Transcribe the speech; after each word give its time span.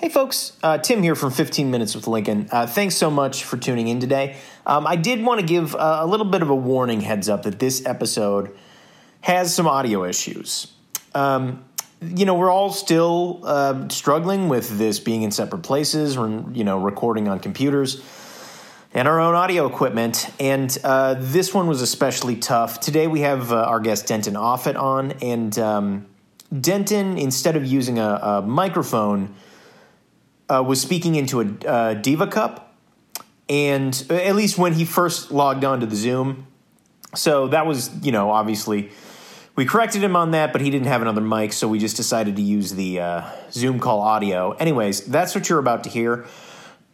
Hey, 0.00 0.08
folks, 0.08 0.56
uh, 0.62 0.78
Tim 0.78 1.02
here 1.02 1.14
from 1.14 1.30
15 1.30 1.70
Minutes 1.70 1.94
with 1.94 2.06
Lincoln. 2.08 2.48
Uh, 2.50 2.66
thanks 2.66 2.96
so 2.96 3.10
much 3.10 3.44
for 3.44 3.58
tuning 3.58 3.86
in 3.88 4.00
today. 4.00 4.38
Um, 4.64 4.86
I 4.86 4.96
did 4.96 5.22
want 5.22 5.40
to 5.40 5.46
give 5.46 5.74
uh, 5.74 5.98
a 6.00 6.06
little 6.06 6.24
bit 6.24 6.40
of 6.40 6.48
a 6.48 6.54
warning 6.54 7.02
heads 7.02 7.28
up 7.28 7.42
that 7.42 7.58
this 7.58 7.84
episode 7.84 8.50
has 9.20 9.54
some 9.54 9.66
audio 9.66 10.06
issues. 10.06 10.68
Um, 11.14 11.66
you 12.00 12.24
know, 12.24 12.32
we're 12.32 12.50
all 12.50 12.72
still 12.72 13.42
uh, 13.44 13.90
struggling 13.90 14.48
with 14.48 14.78
this 14.78 14.98
being 14.98 15.20
in 15.20 15.32
separate 15.32 15.64
places, 15.64 16.16
or, 16.16 16.46
you 16.50 16.64
know, 16.64 16.78
recording 16.78 17.28
on 17.28 17.38
computers 17.38 18.02
and 18.94 19.06
our 19.06 19.20
own 19.20 19.34
audio 19.34 19.66
equipment. 19.66 20.30
And 20.40 20.78
uh, 20.82 21.16
this 21.18 21.52
one 21.52 21.66
was 21.66 21.82
especially 21.82 22.36
tough. 22.36 22.80
Today 22.80 23.06
we 23.06 23.20
have 23.20 23.52
uh, 23.52 23.64
our 23.64 23.80
guest 23.80 24.06
Denton 24.06 24.32
Offutt 24.32 24.76
on, 24.76 25.12
and 25.20 25.58
um, 25.58 26.06
Denton, 26.58 27.18
instead 27.18 27.54
of 27.54 27.66
using 27.66 27.98
a, 27.98 28.18
a 28.22 28.40
microphone, 28.40 29.34
uh, 30.50 30.62
was 30.62 30.80
speaking 30.80 31.14
into 31.14 31.40
a 31.40 31.68
uh, 31.68 31.94
Diva 31.94 32.26
Cup, 32.26 32.74
and 33.48 34.04
uh, 34.10 34.14
at 34.14 34.34
least 34.34 34.58
when 34.58 34.74
he 34.74 34.84
first 34.84 35.30
logged 35.30 35.64
on 35.64 35.80
to 35.80 35.86
the 35.86 35.96
Zoom. 35.96 36.46
So 37.14 37.48
that 37.48 37.66
was, 37.66 37.90
you 38.04 38.12
know, 38.12 38.30
obviously 38.30 38.90
we 39.56 39.64
corrected 39.64 40.02
him 40.02 40.16
on 40.16 40.30
that, 40.30 40.52
but 40.52 40.60
he 40.60 40.70
didn't 40.70 40.86
have 40.86 41.02
another 41.02 41.20
mic, 41.20 41.52
so 41.52 41.68
we 41.68 41.78
just 41.78 41.96
decided 41.96 42.36
to 42.36 42.42
use 42.42 42.72
the 42.72 43.00
uh, 43.00 43.22
Zoom 43.50 43.80
call 43.80 44.00
audio. 44.00 44.52
Anyways, 44.52 45.02
that's 45.06 45.34
what 45.34 45.48
you're 45.48 45.58
about 45.58 45.84
to 45.84 45.90
hear. 45.90 46.26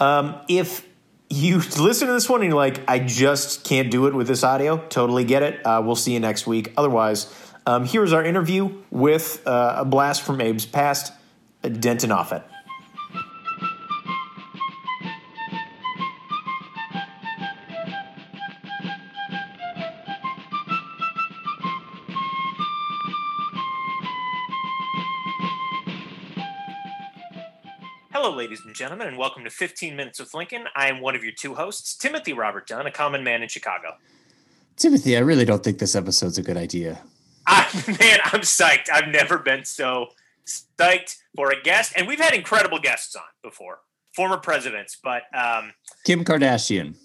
Um, 0.01 0.41
if 0.49 0.87
you 1.29 1.57
listen 1.79 2.09
to 2.09 2.15
this 2.15 2.29
one 2.29 2.41
and 2.41 2.49
you're 2.51 2.57
like, 2.57 2.89
I 2.89 2.99
just 2.99 3.65
can't 3.65 3.91
do 3.91 4.07
it 4.07 4.15
with 4.15 4.27
this 4.27 4.43
audio, 4.43 4.79
totally 4.89 5.25
get 5.25 5.43
it. 5.43 5.65
Uh, 5.65 5.83
we'll 5.85 5.97
see 5.97 6.13
you 6.13 6.21
next 6.21 6.47
week. 6.47 6.73
Otherwise, 6.77 7.33
um, 7.67 7.85
here's 7.85 8.13
our 8.13 8.25
interview 8.25 8.83
with 8.91 9.47
uh, 9.47 9.77
a 9.79 9.85
blast 9.85 10.23
from 10.23 10.41
Abe's 10.41 10.67
past, 10.67 11.13
Denton 11.63 12.11
Offutt. 12.11 12.45
Hello, 28.19 28.35
ladies 28.35 28.65
and 28.65 28.75
gentlemen, 28.75 29.09
and 29.09 29.19
welcome 29.19 29.45
to 29.45 29.51
15 29.51 29.95
Minutes 29.95 30.19
with 30.19 30.33
Lincoln. 30.33 30.65
I 30.75 30.89
am 30.89 31.03
one 31.03 31.15
of 31.15 31.23
your 31.23 31.35
two 31.35 31.55
hosts, 31.55 31.95
Timothy 31.95 32.33
Robert 32.33 32.67
Dunn, 32.67 32.87
a 32.87 32.91
common 32.91 33.23
man 33.23 33.43
in 33.43 33.49
Chicago. 33.51 33.97
Timothy, 34.79 35.19
I 35.19 35.21
really 35.21 35.45
don't 35.45 35.63
think 35.63 35.79
this 35.79 35.95
episode's 35.95 36.39
a 36.39 36.43
good 36.43 36.57
idea. 36.57 37.03
I, 37.47 37.67
man, 38.01 38.21
I'm 38.25 38.41
psyched. 38.41 38.89
I've 38.91 39.09
never 39.09 39.37
been 39.37 39.67
so 39.67 40.07
psyched 40.47 41.19
for 41.37 41.51
a 41.51 41.61
guest, 41.61 41.93
and 41.95 42.09
we've 42.09 42.19
had 42.19 42.33
incredible 42.33 42.79
guests 42.79 43.15
on 43.15 43.23
before, 43.43 43.81
former 44.15 44.39
presidents, 44.39 44.97
but 45.05 45.25
um, 45.39 45.75
Kim 46.07 46.25
Kardashian. 46.25 46.97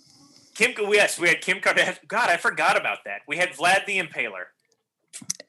Kim, 0.55 0.71
yes, 0.93 1.19
we 1.19 1.27
had 1.27 1.41
Kim 1.41 1.57
Kardashian. 1.57 2.07
God, 2.07 2.29
I 2.29 2.37
forgot 2.37 2.79
about 2.79 2.99
that. 3.03 3.23
We 3.27 3.35
had 3.35 3.49
Vlad 3.49 3.85
the 3.85 3.99
Impaler. 3.99 4.45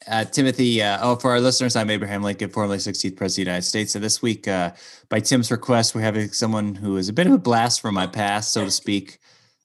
Uh, 0.08 0.24
Timothy, 0.24 0.82
uh, 0.82 0.98
oh, 1.00 1.16
for 1.16 1.30
our 1.30 1.40
listeners, 1.40 1.76
I'm 1.76 1.90
Abraham 1.90 2.22
Lincoln, 2.22 2.50
formerly 2.50 2.78
16th 2.78 3.16
President 3.16 3.22
of 3.22 3.34
the 3.34 3.40
United 3.42 3.62
States. 3.66 3.92
So 3.92 3.98
this 3.98 4.20
week, 4.20 4.48
uh, 4.48 4.72
by 5.08 5.20
Tim's 5.20 5.50
request, 5.50 5.94
we're 5.94 6.00
having 6.00 6.32
someone 6.32 6.74
who 6.74 6.96
is 6.96 7.08
a 7.08 7.12
bit 7.12 7.26
of 7.26 7.32
a 7.32 7.38
blast 7.38 7.80
from 7.80 7.94
my 7.94 8.06
past, 8.06 8.52
so 8.52 8.64
to 8.64 8.70
speak. 8.70 9.18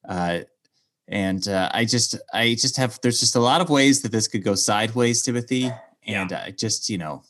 Uh, 0.08 0.39
and 1.08 1.48
uh, 1.48 1.70
I 1.73 1.86
just, 1.86 2.16
I 2.34 2.54
just 2.54 2.78
have, 2.78 3.00
there's 3.02 3.20
just 3.20 3.36
a 3.36 3.39
lot 3.39 3.62
of 3.62 3.70
ways 3.70 4.02
that 4.02 4.12
this 4.12 4.28
could 4.28 4.44
go 4.44 4.54
sideways, 4.56 5.23
Timothy. 5.23 5.72
And 6.06 6.32
I 6.32 6.52
just, 6.52 6.89
you 6.89 6.98
know, 6.98 7.23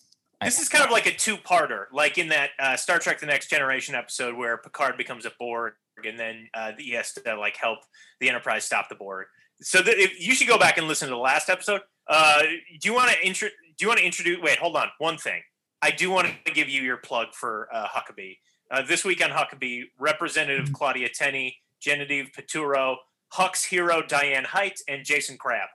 this 0.43 0.59
is 0.59 0.69
kind 0.69 0.83
of 0.83 0.91
like 0.91 1.07
a 1.07 1.11
two-parter, 1.11 1.85
like 1.91 2.19
in 2.19 2.27
that 2.27 2.51
uh, 2.59 2.75
Star 2.75 2.99
Trek: 2.99 3.19
The 3.19 3.25
Next 3.25 3.49
Generation 3.49 3.95
episode 3.95 4.35
where 4.35 4.57
Picard 4.57 4.95
becomes 4.95 5.25
a 5.25 5.31
Borg, 5.39 5.73
and 6.05 6.19
then 6.19 6.47
he 6.77 6.91
has 6.91 7.11
to 7.13 7.35
like 7.37 7.57
help 7.57 7.79
the 8.19 8.29
Enterprise 8.29 8.63
stop 8.63 8.87
the 8.87 8.93
Borg. 8.93 9.25
So 9.61 9.81
that 9.81 9.97
if, 9.97 10.19
you 10.19 10.35
should 10.35 10.47
go 10.47 10.59
back 10.59 10.77
and 10.77 10.87
listen 10.87 11.07
to 11.07 11.15
the 11.15 11.19
last 11.19 11.49
episode 11.49 11.81
uh, 12.09 12.41
do 12.41 12.87
you 12.87 12.93
want 12.93 13.11
to 13.11 13.25
intro? 13.25 13.49
Do 13.49 13.83
you 13.83 13.87
want 13.87 13.99
to 13.99 14.05
introduce? 14.05 14.41
Wait, 14.41 14.57
hold 14.57 14.75
on. 14.75 14.87
One 14.97 15.17
thing. 15.17 15.41
I 15.81 15.91
do 15.91 16.09
want 16.09 16.27
to 16.45 16.51
give 16.51 16.69
you 16.69 16.81
your 16.81 16.97
plug 16.97 17.33
for 17.33 17.69
uh, 17.71 17.87
Huckabee. 17.87 18.37
Uh, 18.71 18.81
this 18.81 19.05
week 19.05 19.23
on 19.23 19.29
Huckabee, 19.29 19.83
Representative 19.99 20.65
mm-hmm. 20.65 20.73
Claudia 20.73 21.09
Tenney, 21.09 21.57
Genevieve 21.79 22.31
Piturro, 22.33 22.97
Huck's 23.29 23.63
hero 23.63 24.01
Diane 24.01 24.43
Height, 24.43 24.79
and 24.87 25.05
Jason 25.05 25.37
Crabb. 25.37 25.69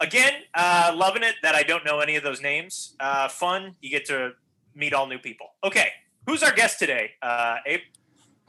Again, 0.00 0.32
uh, 0.54 0.92
loving 0.94 1.22
it 1.22 1.34
that 1.42 1.54
I 1.54 1.62
don't 1.62 1.84
know 1.84 2.00
any 2.00 2.16
of 2.16 2.22
those 2.22 2.40
names. 2.40 2.94
Uh, 3.00 3.28
fun. 3.28 3.74
You 3.80 3.90
get 3.90 4.04
to 4.06 4.32
meet 4.74 4.92
all 4.92 5.06
new 5.06 5.18
people. 5.18 5.48
Okay, 5.62 5.88
who's 6.26 6.42
our 6.42 6.52
guest 6.52 6.78
today, 6.78 7.12
uh, 7.22 7.56
Abe? 7.66 7.80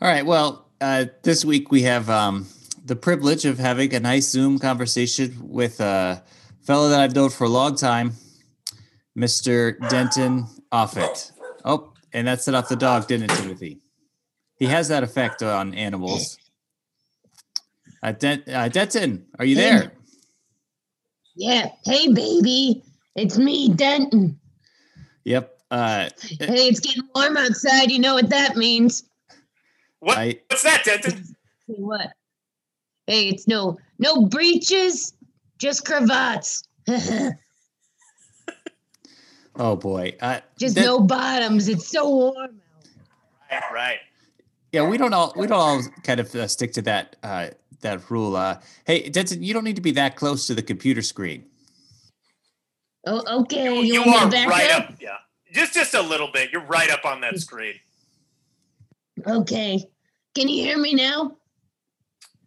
All 0.01 0.07
right. 0.07 0.25
Well, 0.25 0.67
uh, 0.81 1.05
this 1.23 1.45
week 1.45 1.71
we 1.71 1.83
have 1.83 2.09
um, 2.09 2.47
the 2.85 2.95
privilege 2.95 3.45
of 3.45 3.57
having 3.57 3.93
a 3.93 3.99
nice 3.99 4.27
Zoom 4.27 4.59
conversation 4.59 5.35
with 5.41 5.79
uh, 5.79 6.19
fellow 6.65 6.89
that 6.89 6.99
I've 6.99 7.15
known 7.15 7.29
for 7.29 7.43
a 7.45 7.49
long 7.49 7.75
time, 7.75 8.13
Mr. 9.17 9.77
Denton 9.89 10.47
Offutt. 10.71 11.31
Oh, 11.63 11.93
and 12.13 12.27
that 12.27 12.41
set 12.41 12.53
off 12.53 12.69
the 12.69 12.75
dog, 12.75 13.07
didn't 13.07 13.31
it, 13.31 13.35
Timothy? 13.35 13.79
He 14.57 14.65
has 14.65 14.87
that 14.87 15.03
effect 15.03 15.43
on 15.43 15.73
animals. 15.73 16.37
Uh, 18.01 18.11
Dent, 18.11 18.47
uh, 18.47 18.69
Denton, 18.69 19.25
are 19.39 19.45
you 19.45 19.55
there? 19.55 19.91
Yeah. 21.35 21.69
Hey, 21.83 22.11
baby. 22.11 22.83
It's 23.15 23.37
me, 23.37 23.69
Denton. 23.69 24.39
Yep. 25.23 25.59
Uh, 25.71 26.09
hey, 26.21 26.67
it's 26.67 26.79
getting 26.79 27.03
warm 27.13 27.35
outside. 27.37 27.91
You 27.91 27.99
know 27.99 28.13
what 28.13 28.29
that 28.29 28.55
means. 28.55 29.03
What? 29.99 30.17
I, 30.17 30.39
What's 30.49 30.63
that, 30.63 30.83
Denton? 30.85 31.35
What? 31.67 32.11
Hey, 33.07 33.29
it's 33.29 33.47
no 33.47 33.77
no 33.99 34.27
breeches, 34.27 35.13
just 35.65 35.83
cravats. 35.83 36.63
oh 39.55 39.75
boy. 39.75 40.15
Uh, 40.21 40.39
Just 40.59 40.75
that, 40.75 40.81
no 40.81 40.99
bottoms. 40.99 41.67
It's 41.67 41.87
so 41.89 42.07
warm 42.07 42.61
Right, 43.51 43.61
right. 43.73 43.97
Yeah, 44.71 44.87
we 44.87 44.97
don't 44.97 45.13
all 45.13 45.33
we 45.35 45.47
don't 45.47 45.57
all 45.57 45.81
kind 46.03 46.19
of 46.19 46.33
uh, 46.35 46.47
stick 46.47 46.73
to 46.73 46.81
that 46.83 47.15
uh, 47.23 47.47
that 47.81 48.11
rule. 48.11 48.35
Uh, 48.35 48.59
hey, 48.85 49.09
Denton, 49.09 49.41
you 49.41 49.53
don't 49.53 49.63
need 49.63 49.77
to 49.77 49.81
be 49.81 49.91
that 49.91 50.15
close 50.15 50.45
to 50.47 50.53
the 50.53 50.61
computer 50.61 51.01
screen. 51.01 51.45
Oh, 53.07 53.41
okay. 53.41 53.73
You, 53.73 53.81
you, 53.81 54.03
you 54.03 54.13
are 54.13 54.29
right 54.29 54.71
up? 54.71 54.89
up. 54.89 54.95
Yeah, 54.99 55.17
just 55.53 55.73
just 55.73 55.93
a 55.93 56.01
little 56.01 56.29
bit. 56.31 56.51
You're 56.51 56.65
right 56.65 56.91
up 56.91 57.05
on 57.05 57.21
that 57.21 57.39
screen. 57.39 57.75
Okay. 59.25 59.83
Can 60.35 60.49
you 60.49 60.63
hear 60.63 60.77
me 60.77 60.93
now? 60.93 61.37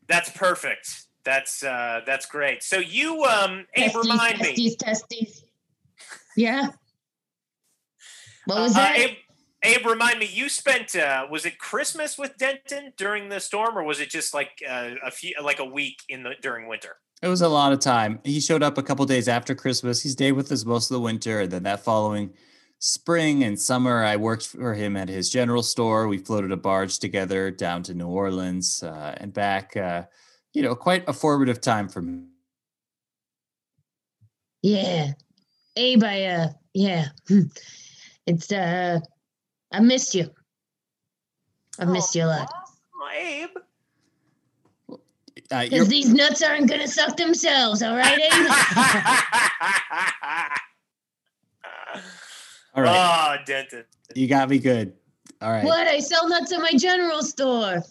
That's 0.06 0.30
perfect. 0.30 1.07
That's 1.28 1.62
uh, 1.62 2.00
that's 2.06 2.24
great. 2.24 2.62
So 2.62 2.78
you, 2.78 3.22
um, 3.24 3.66
Abe, 3.74 3.94
remind 3.96 4.38
testes, 4.38 4.56
me. 4.56 4.76
Testes. 4.76 5.44
Yeah. 6.38 6.68
What 8.46 8.60
was 8.60 8.74
uh, 8.74 8.78
that? 8.78 8.98
Abe, 8.98 9.16
Abe, 9.62 9.84
remind 9.84 10.20
me. 10.20 10.30
You 10.32 10.48
spent 10.48 10.96
uh, 10.96 11.26
was 11.30 11.44
it 11.44 11.58
Christmas 11.58 12.16
with 12.16 12.38
Denton 12.38 12.94
during 12.96 13.28
the 13.28 13.40
storm, 13.40 13.76
or 13.76 13.82
was 13.82 14.00
it 14.00 14.08
just 14.08 14.32
like 14.32 14.62
uh, 14.66 14.92
a 15.04 15.10
few, 15.10 15.34
like 15.42 15.58
a 15.58 15.66
week 15.66 15.98
in 16.08 16.22
the 16.22 16.32
during 16.40 16.66
winter? 16.66 16.96
It 17.20 17.28
was 17.28 17.42
a 17.42 17.48
lot 17.48 17.74
of 17.74 17.80
time. 17.80 18.20
He 18.24 18.40
showed 18.40 18.62
up 18.62 18.78
a 18.78 18.82
couple 18.82 19.04
days 19.04 19.28
after 19.28 19.54
Christmas. 19.54 20.02
He 20.02 20.08
stayed 20.08 20.32
with 20.32 20.50
us 20.50 20.64
most 20.64 20.90
of 20.90 20.94
the 20.94 21.00
winter, 21.02 21.40
and 21.40 21.50
then 21.50 21.64
that 21.64 21.84
following 21.84 22.32
spring 22.78 23.44
and 23.44 23.60
summer, 23.60 24.02
I 24.02 24.16
worked 24.16 24.46
for 24.46 24.72
him 24.72 24.96
at 24.96 25.10
his 25.10 25.28
general 25.28 25.62
store. 25.62 26.08
We 26.08 26.16
floated 26.16 26.52
a 26.52 26.56
barge 26.56 26.98
together 26.98 27.50
down 27.50 27.82
to 27.82 27.92
New 27.92 28.08
Orleans 28.08 28.82
uh, 28.82 29.14
and 29.18 29.30
back. 29.34 29.76
Uh, 29.76 30.04
you 30.58 30.64
know, 30.64 30.74
quite 30.74 31.08
a 31.08 31.12
formative 31.12 31.60
time 31.60 31.88
for 31.88 32.02
me. 32.02 32.24
Yeah. 34.60 35.12
Abe, 35.76 36.02
I, 36.02 36.24
uh, 36.24 36.48
yeah. 36.74 37.04
It's, 38.26 38.50
uh, 38.50 38.98
I 39.72 39.78
missed 39.78 40.16
you. 40.16 40.28
I 41.78 41.84
missed 41.84 42.16
you 42.16 42.24
a 42.24 42.26
lot. 42.26 42.52
Abe. 43.16 43.50
Because 45.48 45.86
uh, 45.86 45.90
these 45.90 46.12
nuts 46.12 46.42
aren't 46.42 46.68
going 46.68 46.80
to 46.80 46.88
suck 46.88 47.16
themselves, 47.16 47.80
all 47.80 47.96
right, 47.96 48.18
Abe? 48.18 48.32
all 52.74 52.82
right. 52.82 53.38
Oh, 53.38 53.44
Denton. 53.46 53.84
You 54.16 54.26
got 54.26 54.50
me 54.50 54.58
good. 54.58 54.92
All 55.40 55.52
right. 55.52 55.64
What? 55.64 55.86
I 55.86 56.00
sell 56.00 56.28
nuts 56.28 56.52
at 56.52 56.60
my 56.60 56.72
general 56.76 57.22
store. 57.22 57.84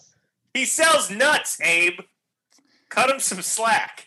He 0.52 0.66
sells 0.66 1.10
nuts, 1.10 1.58
Abe. 1.62 2.00
Cut 2.90 3.10
him 3.10 3.20
some 3.20 3.42
slack. 3.42 4.06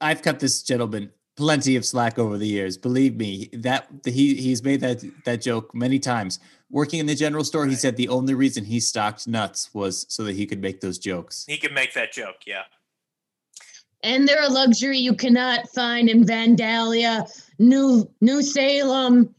I've 0.00 0.22
cut 0.22 0.40
this 0.40 0.62
gentleman 0.62 1.12
plenty 1.36 1.76
of 1.76 1.84
slack 1.84 2.18
over 2.18 2.38
the 2.38 2.46
years. 2.46 2.76
Believe 2.78 3.16
me, 3.16 3.48
that 3.52 3.88
he 4.04 4.34
he's 4.34 4.62
made 4.62 4.80
that 4.80 5.02
that 5.24 5.40
joke 5.42 5.74
many 5.74 5.98
times. 5.98 6.38
Working 6.70 6.98
in 7.00 7.06
the 7.06 7.14
general 7.14 7.44
store, 7.44 7.62
right. 7.62 7.70
he 7.70 7.76
said 7.76 7.96
the 7.96 8.08
only 8.08 8.34
reason 8.34 8.64
he 8.64 8.80
stocked 8.80 9.28
nuts 9.28 9.72
was 9.72 10.04
so 10.08 10.24
that 10.24 10.34
he 10.34 10.46
could 10.46 10.60
make 10.60 10.80
those 10.80 10.98
jokes. 10.98 11.44
He 11.46 11.58
could 11.58 11.72
make 11.72 11.94
that 11.94 12.12
joke, 12.12 12.36
yeah. 12.46 12.62
And 14.02 14.26
they're 14.28 14.42
a 14.42 14.48
luxury 14.48 14.98
you 14.98 15.14
cannot 15.14 15.68
find 15.70 16.08
in 16.08 16.24
Vandalia, 16.24 17.26
New 17.58 18.10
New 18.20 18.42
Salem, 18.42 19.34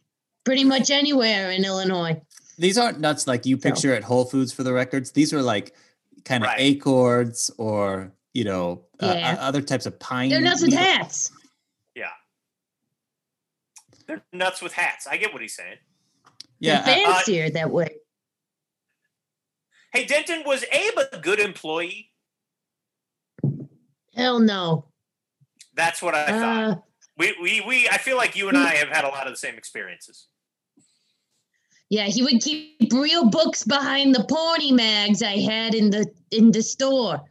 pretty 0.46 0.64
much 0.64 0.90
anywhere 0.90 1.52
in 1.52 1.66
Illinois. 1.66 2.22
these 2.60 2.78
aren't 2.78 3.00
nuts 3.00 3.28
like 3.28 3.46
you 3.46 3.56
So- 3.58 3.70
picture 3.70 3.94
at 3.94 4.04
Whole 4.04 4.26
Foods 4.26 4.52
for 4.52 4.64
the 4.64 4.74
records. 4.74 5.12
These 5.12 5.32
are 5.34 5.42
like 5.44 5.76
kind 6.26 6.44
of 6.44 6.48
Right. 6.48 6.60
acorns 6.60 7.52
or 7.60 8.12
you 8.34 8.44
know 8.44 8.86
uh, 9.02 9.14
Yeah. 9.16 9.38
o- 9.40 9.42
other 9.44 9.62
types 9.62 9.86
of 9.86 10.00
pine. 10.00 10.30
They're 10.30 10.42
nuts 10.42 10.62
with 10.62 10.72
needle- 10.72 10.84
hats. 10.86 11.32
Yeah. 11.96 12.10
They're 14.08 14.24
nuts 14.34 14.62
with 14.62 14.74
hats. 14.74 15.08
I 15.08 15.18
get 15.18 15.34
what 15.34 15.42
he's 15.42 15.56
saying. 15.56 15.78
Yeah, 16.60 16.82
They're 16.84 17.08
uh, 17.08 17.14
fancier 17.14 17.50
that 17.52 17.70
way. 17.72 17.90
Hey, 19.94 20.06
Denton, 20.06 20.44
was 20.46 20.64
Abe 20.72 20.98
a 21.14 21.18
good 21.20 21.40
employee? 21.40 22.12
Hell 24.16 24.40
no. 24.40 24.86
That's 25.76 26.02
what 26.02 26.16
I 26.16 26.26
thought. 26.28 26.64
Uh, 26.72 26.76
We, 27.18 27.36
we, 27.42 27.62
we, 27.62 27.88
I 27.90 27.98
feel 27.98 28.18
like 28.18 28.36
you 28.36 28.48
and 28.50 28.58
I 28.58 28.76
have 28.76 28.90
had 28.90 29.04
a 29.06 29.10
lot 29.10 29.28
of 29.28 29.34
the 29.34 29.38
same 29.38 29.56
experiences. 29.56 30.28
yeah, 31.90 32.06
he 32.06 32.22
would 32.24 32.42
keep 32.42 32.92
real 32.92 33.30
books 33.30 33.64
behind 33.64 34.14
the 34.16 34.24
porny 34.24 34.72
mags 34.72 35.22
I 35.24 35.38
had 35.38 35.74
in 35.76 35.90
the 35.90 36.06
in 36.32 36.52
the 36.52 36.62
store, 36.62 37.22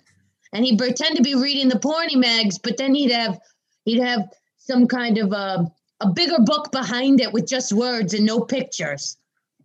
and 0.57 0.65
he'd 0.65 0.79
pretend 0.79 1.15
to 1.17 1.23
be 1.23 1.35
reading 1.35 1.69
the 1.69 1.79
porny 1.79 2.17
mags, 2.17 2.59
but 2.59 2.79
then 2.79 2.95
he'd 2.95 3.11
have 3.11 3.39
he'd 3.85 4.01
have 4.01 4.31
some 4.57 4.89
kind 4.89 5.19
of 5.19 5.33
a 5.33 5.71
a 6.01 6.09
bigger 6.11 6.39
book 6.39 6.73
behind 6.73 7.21
it 7.21 7.33
with 7.33 7.47
just 7.47 7.73
words 7.73 8.15
and 8.15 8.25
no 8.25 8.41
pictures. 8.41 9.17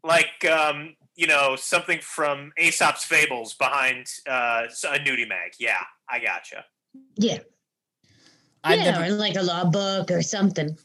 Like, 0.04 0.46
um, 0.46 0.96
you 1.16 1.28
know, 1.28 1.56
something 1.56 2.00
from 2.02 2.52
Aesop's 2.58 3.04
Fables 3.04 3.54
behind 3.54 4.08
uh, 4.28 4.64
a 4.86 4.98
nudie 5.00 5.28
mag. 5.28 5.54
Yeah, 5.60 5.84
I 6.10 6.20
gotcha. 6.20 6.66
Yeah, 7.16 7.40
I've 8.64 8.80
yeah, 8.80 8.92
never, 8.92 9.06
or 9.06 9.16
like 9.16 9.36
a 9.36 9.44
law 9.44 9.66
book 9.66 10.12
or 10.12 10.22
something. 10.22 10.78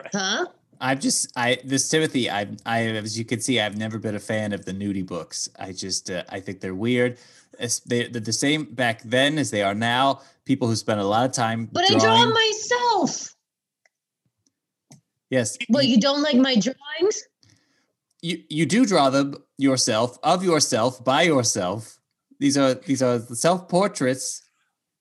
Right. 0.00 0.10
Huh? 0.12 0.46
I've 0.80 1.00
just 1.00 1.32
I 1.36 1.58
this 1.64 1.88
Timothy 1.88 2.28
I 2.28 2.48
I 2.66 2.86
as 2.86 3.18
you 3.18 3.24
can 3.24 3.40
see 3.40 3.60
I've 3.60 3.76
never 3.76 3.98
been 3.98 4.14
a 4.14 4.20
fan 4.20 4.52
of 4.52 4.64
the 4.64 4.72
nudie 4.72 5.06
books. 5.06 5.48
I 5.58 5.72
just 5.72 6.10
uh, 6.10 6.24
I 6.28 6.40
think 6.40 6.60
they're 6.60 6.74
weird. 6.74 7.18
It's, 7.58 7.80
they, 7.80 8.08
they're 8.08 8.20
the 8.20 8.32
same 8.32 8.64
back 8.64 9.02
then 9.02 9.38
as 9.38 9.50
they 9.50 9.62
are 9.62 9.74
now. 9.74 10.20
People 10.44 10.68
who 10.68 10.76
spend 10.76 11.00
a 11.00 11.04
lot 11.04 11.26
of 11.26 11.32
time. 11.32 11.68
But 11.70 11.84
I 11.84 11.88
draw 11.88 11.98
drawing- 12.00 12.32
myself. 12.32 13.34
Yes, 15.30 15.58
Well, 15.68 15.82
you, 15.82 15.96
you 15.96 16.00
don't 16.00 16.22
like 16.22 16.36
my 16.36 16.54
drawings? 16.56 17.22
you 18.22 18.42
you 18.48 18.66
do 18.66 18.84
draw 18.86 19.10
them 19.10 19.36
yourself 19.58 20.18
of 20.22 20.42
yourself 20.42 21.04
by 21.04 21.22
yourself. 21.22 21.98
These 22.40 22.56
are 22.56 22.74
these 22.74 23.02
are 23.02 23.20
self 23.20 23.68
portraits. 23.68 24.42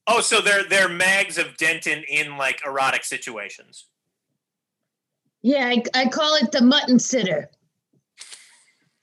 Oh, 0.06 0.22
so 0.22 0.42
they're 0.42 0.64
they're 0.66 0.90
mags 0.90 1.38
of 1.38 1.56
Denton 1.58 2.04
in 2.10 2.38
like 2.38 2.62
erotic 2.66 3.06
situations. 3.06 3.86
Yeah, 5.42 5.66
I, 5.68 5.84
I 5.94 6.06
call 6.10 6.36
it 6.36 6.52
the 6.52 6.62
mutton 6.62 7.00
sitter. 7.00 7.50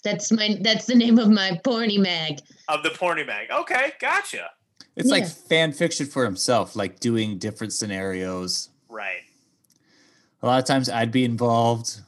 That's 0.04 0.30
my 0.30 0.58
that's 0.60 0.84
the 0.84 0.94
name 0.94 1.18
of 1.18 1.30
my 1.30 1.60
porny 1.64 1.98
mag. 1.98 2.40
Of 2.68 2.82
the 2.82 2.90
porny 2.90 3.26
mag. 3.26 3.50
Okay, 3.50 3.92
gotcha. 4.00 4.50
It's 4.96 5.10
like 5.10 5.26
fan 5.26 5.72
fiction 5.72 6.06
for 6.06 6.24
himself, 6.24 6.76
like 6.76 7.00
doing 7.00 7.38
different 7.38 7.72
scenarios. 7.72 8.68
Right. 8.88 9.22
A 10.42 10.46
lot 10.46 10.58
of 10.60 10.66
times 10.66 10.88
I'd 10.88 11.10
be 11.10 11.24
involved. 11.24 12.00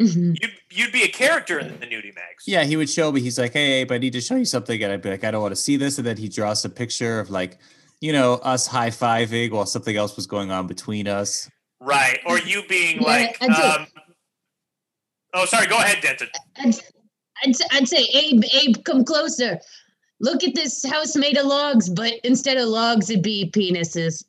Mhm. 0.00 0.36
You'd 0.42 0.52
you'd 0.70 0.92
be 0.92 1.04
a 1.04 1.08
character 1.08 1.58
in 1.58 1.68
the 1.68 1.86
nudie 1.86 2.14
mags. 2.14 2.44
Yeah, 2.46 2.64
he 2.64 2.76
would 2.76 2.90
show 2.90 3.12
me. 3.12 3.20
He's 3.20 3.38
like, 3.38 3.52
"Hey, 3.52 3.80
Abe, 3.82 3.92
I 3.92 3.98
need 3.98 4.12
to 4.14 4.20
show 4.20 4.34
you 4.34 4.44
something," 4.44 4.82
and 4.82 4.92
I'd 4.92 5.00
be 5.00 5.10
like, 5.10 5.22
"I 5.22 5.30
don't 5.30 5.42
want 5.42 5.52
to 5.52 5.60
see 5.60 5.76
this." 5.76 5.96
And 5.98 6.06
then 6.06 6.16
he 6.16 6.28
draws 6.28 6.64
a 6.64 6.68
picture 6.68 7.20
of 7.20 7.30
like, 7.30 7.58
you 8.00 8.12
know, 8.12 8.34
us 8.34 8.66
high 8.66 8.90
fiving 8.90 9.52
while 9.52 9.64
something 9.66 9.96
else 9.96 10.16
was 10.16 10.26
going 10.26 10.50
on 10.50 10.66
between 10.66 11.06
us. 11.06 11.48
Right. 11.80 12.18
Or 12.26 12.38
you 12.38 12.64
being 12.68 13.00
Yeah, 13.00 13.08
like 13.08 13.36
I 13.42 13.46
um 13.76 13.86
Oh, 15.34 15.44
sorry, 15.46 15.66
go 15.66 15.78
ahead, 15.78 16.02
Denton. 16.02 16.28
I'd, 16.58 16.74
I'd, 17.42 17.54
I'd 17.72 17.88
say, 17.88 18.04
Abe, 18.14 18.44
Abe, 18.52 18.76
come 18.84 19.04
closer. 19.04 19.58
Look 20.20 20.44
at 20.44 20.54
this 20.54 20.84
house 20.84 21.16
made 21.16 21.36
of 21.36 21.46
logs, 21.46 21.88
but 21.88 22.12
instead 22.22 22.56
of 22.56 22.68
logs, 22.68 23.10
it'd 23.10 23.22
be 23.22 23.50
penises. 23.50 24.24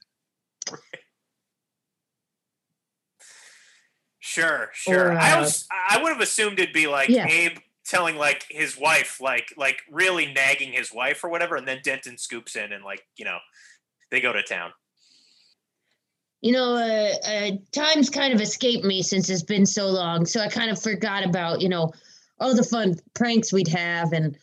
Sure, 4.19 4.69
sure. 4.73 5.09
Or, 5.09 5.11
I 5.11 5.33
uh, 5.33 5.41
was 5.41 5.67
I 5.71 6.01
would 6.01 6.11
have 6.11 6.21
assumed 6.21 6.57
it'd 6.57 6.73
be 6.73 6.87
like 6.87 7.09
Yeah. 7.09 7.27
Abe 7.27 7.59
telling 7.85 8.15
like 8.15 8.47
his 8.49 8.75
wife, 8.75 9.21
like 9.21 9.53
like 9.57 9.83
really 9.91 10.33
nagging 10.33 10.71
his 10.71 10.91
wife 10.91 11.23
or 11.23 11.29
whatever, 11.29 11.55
and 11.55 11.67
then 11.67 11.81
Denton 11.83 12.17
scoops 12.17 12.55
in 12.55 12.71
and 12.73 12.83
like, 12.83 13.05
you 13.15 13.25
know, 13.25 13.37
they 14.09 14.21
go 14.21 14.33
to 14.33 14.41
town. 14.41 14.71
You 16.43 16.51
know, 16.51 16.75
uh, 16.75 17.13
uh, 17.25 17.51
time's 17.71 18.09
kind 18.09 18.33
of 18.33 18.41
escaped 18.41 18.83
me 18.83 19.01
since 19.01 19.29
it's 19.29 19.43
been 19.43 19.65
so 19.65 19.87
long, 19.87 20.25
so 20.25 20.41
I 20.41 20.49
kind 20.49 20.69
of 20.69 20.81
forgot 20.81 21.25
about 21.25 21.61
you 21.61 21.69
know 21.69 21.93
all 22.37 22.53
the 22.53 22.65
fun 22.65 22.99
pranks 23.13 23.53
we'd 23.53 23.69
have 23.69 24.11
and 24.11 24.37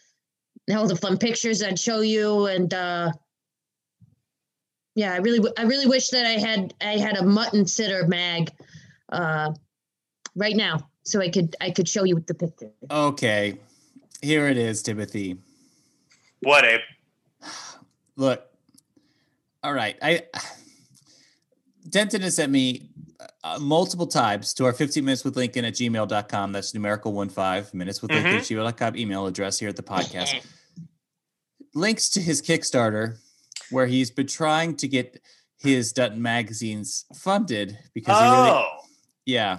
all 0.75 0.89
the 0.89 0.97
fun 0.97 1.19
pictures 1.19 1.63
I'd 1.63 1.79
show 1.79 2.01
you, 2.01 2.47
and 2.47 2.73
uh, 2.73 3.13
yeah, 4.95 5.13
I 5.13 5.19
really, 5.19 5.41
w- 5.41 5.55
I 5.59 5.65
really 5.65 5.85
wish 5.85 6.09
that 6.09 6.25
I 6.25 6.39
had 6.39 6.73
I 6.81 6.97
had 6.97 7.19
a 7.19 7.23
mutton 7.23 7.67
sitter 7.67 8.09
mag 8.09 8.51
uh, 9.13 9.53
right 10.35 10.57
now, 10.57 10.89
so 11.03 11.21
I 11.21 11.29
could 11.29 11.55
I 11.61 11.71
could 11.71 11.87
show 11.87 12.05
you 12.05 12.15
with 12.15 12.27
the 12.27 12.35
picture. 12.35 12.71
Okay, 12.91 13.59
here 14.23 14.49
it 14.49 14.57
is, 14.57 14.83
Timothy. 14.83 15.37
What, 16.41 16.65
Abe? 16.65 16.81
Look, 18.17 18.43
all 19.63 19.75
right. 19.75 19.99
I 20.01 20.23
Denton 21.91 22.23
has 22.23 22.37
sent 22.37 22.51
me 22.53 22.91
uh, 23.45 23.59
multiple 23.61 24.07
times 24.07 24.55
to 24.55 24.65
our 24.65 24.73
15 24.73 25.05
minutes 25.05 25.25
with 25.25 25.37
Lincoln 25.37 25.65
at 25.65 25.75
gmail.com. 25.75 26.53
That's 26.53 26.73
numerical 26.75 27.13
one 27.13 27.29
five 27.29 27.73
minutes 27.75 28.01
with 28.01 28.11
Lincoln 28.13 28.37
at 28.37 28.43
gmail.com 28.43 28.97
email 28.97 29.27
address 29.27 29.59
here 29.59 29.69
at 29.69 29.77
the 29.77 29.83
podcast. 29.83 30.45
Links 31.75 32.09
to 32.11 32.21
his 32.21 32.43
Kickstarter, 32.43 33.19
where 33.71 33.87
he's 33.87 34.11
been 34.11 34.27
trying 34.27 34.77
to 34.77 34.89
get 34.89 35.21
his 35.59 35.93
Dutton 35.93 36.21
magazines 36.23 37.05
funded 37.15 37.79
because 37.95 38.19
he 38.19 38.25
really, 38.25 38.51
Oh, 38.51 38.79
yeah. 39.27 39.59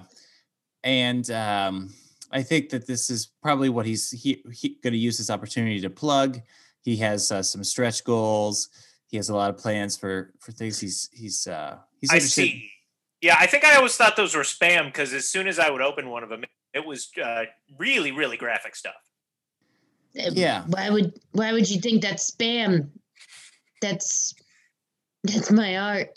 And 0.83 1.29
um, 1.31 1.93
I 2.31 2.41
think 2.43 2.69
that 2.69 2.87
this 2.87 3.09
is 3.09 3.27
probably 3.41 3.69
what 3.69 3.85
he's 3.85 4.09
he, 4.11 4.43
he 4.51 4.77
going 4.83 4.93
to 4.93 4.99
use 4.99 5.17
this 5.17 5.29
opportunity 5.29 5.79
to 5.81 5.89
plug. 5.89 6.39
He 6.81 6.97
has 6.97 7.31
uh, 7.31 7.43
some 7.43 7.63
stretch 7.63 8.03
goals. 8.03 8.69
He 9.07 9.17
has 9.17 9.29
a 9.29 9.35
lot 9.35 9.49
of 9.49 9.57
plans 9.57 9.95
for 9.95 10.33
for 10.39 10.51
things. 10.51 10.79
He's 10.79 11.09
he's 11.13 11.45
uh, 11.45 11.77
he's 12.01 12.11
I 12.11 12.19
see. 12.19 12.69
Yeah, 13.21 13.35
I 13.39 13.45
think 13.45 13.63
I 13.63 13.75
always 13.75 13.95
thought 13.95 14.15
those 14.15 14.35
were 14.35 14.41
spam 14.41 14.85
because 14.87 15.13
as 15.13 15.27
soon 15.29 15.47
as 15.47 15.59
I 15.59 15.69
would 15.69 15.81
open 15.81 16.09
one 16.09 16.23
of 16.23 16.29
them, 16.29 16.43
it 16.73 16.85
was 16.85 17.09
uh, 17.23 17.43
really, 17.77 18.11
really 18.11 18.35
graphic 18.37 18.75
stuff. 18.75 18.95
Uh, 20.19 20.31
Yeah. 20.33 20.63
Why 20.67 20.89
would 20.89 21.13
Why 21.31 21.53
would 21.53 21.69
you 21.69 21.79
think 21.79 22.01
that's 22.01 22.29
spam? 22.31 22.89
That's 23.81 24.33
that's 25.23 25.51
my 25.51 25.77
art. 25.77 26.09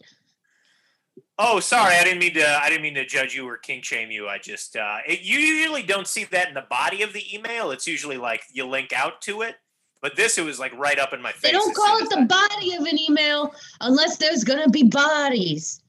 Oh, 1.37 1.59
sorry, 1.59 1.97
I 1.97 2.05
didn't 2.05 2.21
mean 2.21 2.35
to. 2.35 2.47
I 2.47 2.69
didn't 2.71 2.83
mean 2.83 2.95
to 2.95 3.05
judge 3.05 3.35
you 3.35 3.47
or 3.49 3.57
king 3.57 3.83
shame 3.83 4.11
you. 4.11 4.29
I 4.29 4.39
just 4.39 4.77
uh, 4.77 4.99
it, 5.07 5.23
you 5.23 5.39
usually 5.39 5.83
don't 5.83 6.07
see 6.07 6.25
that 6.25 6.49
in 6.49 6.55
the 6.55 6.65
body 6.71 7.03
of 7.03 7.13
the 7.13 7.23
email. 7.35 7.71
It's 7.73 7.87
usually 7.87 8.17
like 8.17 8.43
you 8.53 8.67
link 8.67 8.93
out 8.93 9.21
to 9.23 9.43
it, 9.43 9.57
but 10.01 10.15
this 10.17 10.39
it 10.39 10.45
was 10.45 10.61
like 10.61 10.73
right 10.79 10.99
up 10.99 11.13
in 11.13 11.21
my 11.21 11.33
face. 11.33 11.43
They 11.43 11.51
don't 11.51 11.75
call 11.75 11.99
it 11.99 12.09
the 12.09 12.21
I- 12.21 12.25
body 12.25 12.75
of 12.77 12.85
an 12.85 12.99
email 12.99 13.53
unless 13.81 14.17
there's 14.17 14.45
gonna 14.45 14.69
be 14.69 14.85
bodies. 14.85 15.81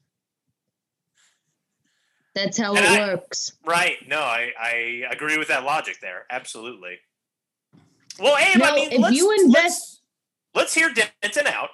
That's 2.36 2.58
how 2.58 2.76
And 2.76 2.84
it 2.84 2.90
I- 3.00 3.14
works. 3.14 3.52
Right. 3.64 3.96
No, 4.06 4.18
I, 4.20 4.52
I 4.60 5.02
agree 5.10 5.38
with 5.38 5.48
that 5.48 5.64
logic 5.64 5.96
there. 6.02 6.26
Absolutely. 6.30 6.98
Well, 8.20 8.36
Abe, 8.36 8.58
No, 8.58 8.64
I 8.66 8.74
mean, 8.74 8.92
if 8.92 9.00
let's, 9.00 9.16
you 9.16 9.30
invest- 9.32 9.54
let's, 9.54 10.00
let's 10.54 10.74
hear 10.74 10.90
Denton 11.22 11.46
out. 11.46 11.70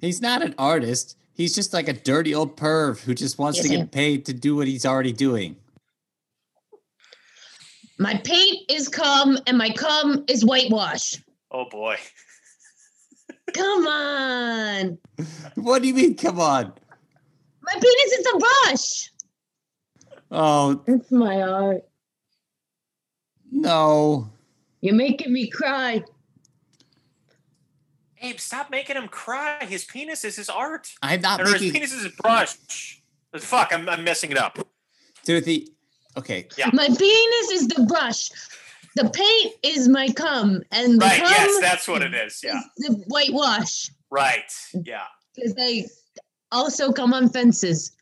He's 0.00 0.20
not 0.22 0.40
an 0.42 0.54
artist. 0.56 1.16
He's 1.34 1.52
just 1.54 1.72
like 1.72 1.88
a 1.88 1.92
dirty 1.92 2.32
old 2.34 2.56
perv 2.56 3.00
who 3.00 3.12
just 3.14 3.38
wants 3.38 3.58
Yes, 3.58 3.68
to 3.68 3.76
get 3.76 3.90
paid 3.90 4.24
to 4.26 4.32
do 4.32 4.54
what 4.54 4.68
he's 4.68 4.86
already 4.86 5.12
doing. 5.12 5.56
My 7.98 8.14
paint 8.24 8.70
is 8.70 8.88
cum 8.88 9.38
and 9.46 9.58
my 9.58 9.70
cum 9.70 10.24
is 10.28 10.44
whitewash. 10.44 11.16
Oh 11.50 11.66
boy. 11.68 11.96
Come 13.54 13.86
on. 13.86 14.98
What 15.56 15.82
do 15.82 15.88
you 15.88 15.94
mean? 15.94 16.16
Come 16.16 16.40
on. 16.40 16.72
My 17.74 17.80
penis 17.80 18.12
is 18.12 18.26
a 18.34 18.38
brush. 18.38 19.10
Oh 20.30 20.82
It's 20.86 21.10
my 21.10 21.42
art. 21.42 21.82
no. 23.50 24.30
You're 24.80 24.94
making 24.94 25.32
me 25.32 25.48
cry. 25.48 26.02
Abe, 28.20 28.38
stop 28.40 28.70
making 28.70 28.96
him 28.96 29.08
cry. 29.08 29.64
His 29.64 29.84
penis 29.84 30.24
is 30.24 30.36
his 30.36 30.48
art. 30.48 30.88
I'm 31.02 31.20
not 31.20 31.40
Or 31.40 31.46
his 31.56 31.70
penis 31.72 31.92
is 31.92 32.02
his 32.04 32.12
brush. 32.16 33.00
Fuck, 33.38 33.72
I'm, 33.72 33.88
I'm 33.88 34.02
messing 34.04 34.30
it 34.32 34.38
up. 34.38 34.58
Timothy. 35.24 35.68
Okay. 36.16 36.48
Yeah. 36.58 36.70
My 36.72 36.86
penis 36.86 37.50
is 37.52 37.68
the 37.68 37.84
brush. 37.88 38.30
The 38.96 39.08
paint 39.08 39.54
is 39.62 39.88
my 39.88 40.08
cum, 40.08 40.60
and 40.70 41.00
the 41.00 41.06
Right, 41.06 41.18
cum 41.20 41.30
yes, 41.30 41.60
that's 41.62 41.88
what 41.88 42.02
it 42.02 42.12
is. 42.12 42.40
Yeah. 42.44 42.58
is 42.76 42.86
the 42.88 43.04
whitewash. 43.06 43.90
Right. 44.10 44.52
Yeah. 44.84 45.04
Because 45.34 45.54
they 45.54 45.86
also 46.52 46.92
come 46.92 47.12
on 47.12 47.28
fences. 47.28 47.92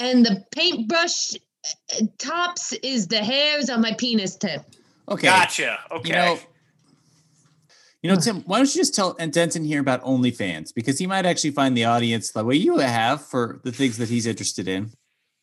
and 0.00 0.24
the 0.24 0.44
paintbrush 0.50 1.34
uh, 1.34 2.06
tops 2.18 2.72
is 2.82 3.06
the 3.06 3.22
hairs 3.22 3.70
on 3.70 3.80
my 3.80 3.94
penis 3.94 4.36
tip. 4.36 4.64
Okay. 5.08 5.26
Gotcha. 5.26 5.78
Okay. 5.92 6.08
You 6.08 6.14
know, 6.14 6.38
you 8.02 8.10
know, 8.10 8.16
Tim, 8.16 8.40
why 8.42 8.56
don't 8.56 8.74
you 8.74 8.80
just 8.80 8.94
tell 8.94 9.12
Denton 9.12 9.62
here 9.62 9.80
about 9.80 10.02
OnlyFans? 10.02 10.72
Because 10.74 10.98
he 10.98 11.06
might 11.06 11.26
actually 11.26 11.50
find 11.50 11.76
the 11.76 11.84
audience 11.84 12.32
the 12.32 12.42
way 12.42 12.54
you 12.54 12.78
have 12.78 13.26
for 13.26 13.60
the 13.62 13.72
things 13.72 13.98
that 13.98 14.08
he's 14.08 14.26
interested 14.26 14.68
in. 14.68 14.90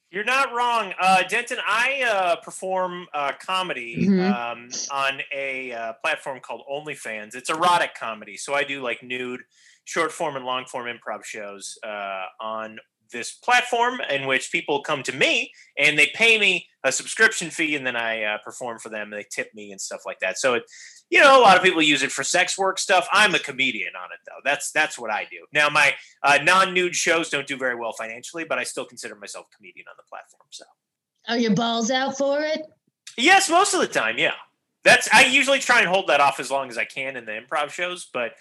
You're 0.10 0.24
not 0.24 0.54
wrong, 0.54 0.94
uh, 1.02 1.24
Denton. 1.24 1.58
I 1.68 2.02
uh, 2.04 2.36
perform 2.38 3.08
uh, 3.14 3.34
comedy 3.46 4.08
Mhm. 4.08 4.32
um, 4.32 4.70
on 4.90 5.22
a 5.34 5.74
uh, 5.74 5.94
platform 6.02 6.40
called 6.40 6.64
OnlyFans. 6.72 7.36
It's 7.36 7.50
erotic 7.50 7.94
comedy, 7.96 8.38
so 8.38 8.54
I 8.54 8.64
do 8.64 8.82
like 8.82 9.04
nude, 9.04 9.42
short 9.84 10.14
form, 10.14 10.38
and 10.38 10.46
long 10.46 10.66
form 10.66 10.86
improv 10.88 11.26
shows 11.26 11.78
uh, 11.84 12.26
on 12.40 12.80
this 13.12 13.32
platform, 13.32 14.00
in 14.10 14.28
which 14.28 14.52
people 14.52 14.82
come 14.82 15.04
to 15.04 15.16
me 15.16 15.52
and 15.78 15.98
they 15.98 16.08
pay 16.14 16.38
me 16.40 16.68
a 16.84 16.92
subscription 16.92 17.50
fee, 17.50 17.76
and 17.76 17.86
then 17.86 17.96
I 17.96 18.24
uh, 18.24 18.38
perform 18.44 18.80
for 18.80 18.90
them. 18.90 19.12
And 19.12 19.22
they 19.22 19.26
tip 19.30 19.54
me 19.54 19.72
and 19.72 19.80
stuff 19.80 20.02
like 20.06 20.20
that. 20.20 20.38
So 20.38 20.56
it, 20.56 20.64
you 21.10 21.20
know, 21.20 21.40
a 21.40 21.42
lot 21.42 21.58
of 21.58 21.64
people 21.64 21.82
use 21.82 22.04
it 22.04 22.12
for 22.12 22.24
sex 22.24 22.58
work 22.58 22.80
stuff. 22.80 23.08
I'm 23.12 23.36
a 23.36 23.40
comedian 23.40 23.94
on 23.96 24.10
it 24.12 24.20
though. 24.26 24.42
That's 24.44 24.72
that's 24.72 24.98
what 25.00 25.12
I 25.12 25.24
do. 25.30 25.46
Now 25.54 25.70
my 25.70 25.94
uh, 26.24 26.40
non-nude 26.44 26.96
shows 26.96 27.30
don't 27.30 27.48
do 27.48 27.58
very 27.58 27.76
well 27.76 27.94
financially, 27.94 28.44
but 28.44 28.58
I 28.58 28.64
still 28.64 28.86
consider 28.86 29.16
myself 29.16 29.48
a 29.52 29.56
comedian 29.56 29.86
on 29.90 29.96
the 29.98 30.04
platform. 30.10 30.48
So 30.50 30.66
Are 31.28 31.38
your 31.38 31.54
balls 31.54 31.92
out 31.92 32.18
for 32.18 32.42
it? 32.42 32.62
yes, 33.18 33.50
most 33.50 33.74
of 33.74 33.80
the 33.80 33.88
time, 33.88 34.18
yeah. 34.18 34.34
That's 34.84 35.10
I 35.14 35.26
usually 35.26 35.60
try 35.60 35.80
and 35.80 35.90
hold 35.90 36.08
that 36.08 36.22
off 36.22 36.40
as 36.40 36.52
long 36.52 36.70
as 36.70 36.78
I 36.78 36.86
can 36.86 37.18
in 37.18 37.26
the 37.26 37.34
improv 37.34 37.72
shows, 37.72 38.10
but 38.14 38.34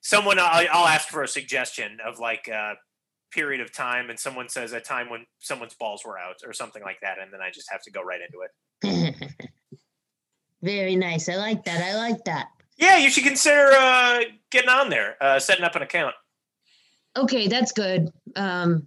someone 0.00 0.38
I'll, 0.38 0.66
I'll 0.72 0.88
ask 0.88 1.08
for 1.08 1.22
a 1.22 1.28
suggestion 1.28 1.98
of 2.04 2.18
like 2.18 2.48
a 2.48 2.74
period 3.32 3.60
of 3.60 3.72
time, 3.72 4.10
and 4.10 4.18
someone 4.18 4.48
says 4.48 4.72
a 4.72 4.80
time 4.80 5.10
when 5.10 5.26
someone's 5.38 5.74
balls 5.74 6.02
were 6.04 6.18
out 6.18 6.36
or 6.46 6.52
something 6.52 6.82
like 6.82 7.00
that, 7.02 7.18
and 7.20 7.32
then 7.32 7.40
I 7.40 7.50
just 7.50 7.70
have 7.70 7.82
to 7.82 7.90
go 7.90 8.02
right 8.02 8.20
into 8.20 8.42
it. 8.42 9.32
Very 10.62 10.94
nice. 10.94 11.28
I 11.28 11.36
like 11.36 11.64
that. 11.64 11.82
I 11.82 11.96
like 11.96 12.24
that. 12.24 12.48
Yeah, 12.76 12.96
you 12.96 13.10
should 13.10 13.24
consider 13.24 13.72
uh, 13.72 14.20
getting 14.50 14.70
on 14.70 14.88
there, 14.88 15.16
uh, 15.20 15.38
setting 15.38 15.64
up 15.64 15.74
an 15.76 15.82
account. 15.82 16.14
Okay, 17.16 17.48
that's 17.48 17.72
good. 17.72 18.10
Um, 18.36 18.86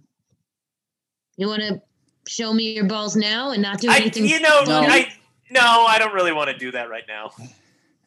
you 1.36 1.46
want 1.48 1.62
to 1.62 1.80
show 2.26 2.52
me 2.52 2.74
your 2.74 2.86
balls 2.86 3.14
now 3.14 3.50
and 3.50 3.62
not 3.62 3.80
do 3.80 3.90
I, 3.90 3.98
anything? 3.98 4.26
you 4.26 4.40
know, 4.40 4.64
No. 4.66 4.80
I 4.80 5.12
no, 5.50 5.86
I 5.86 5.98
don't 5.98 6.12
really 6.12 6.32
want 6.32 6.50
to 6.50 6.58
do 6.58 6.72
that 6.72 6.90
right 6.90 7.04
now. 7.06 7.30